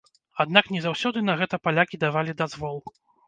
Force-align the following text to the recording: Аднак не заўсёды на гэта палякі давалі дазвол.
Аднак 0.43 0.71
не 0.75 0.81
заўсёды 0.85 1.23
на 1.27 1.35
гэта 1.43 1.59
палякі 1.69 2.01
давалі 2.07 2.37
дазвол. 2.43 2.81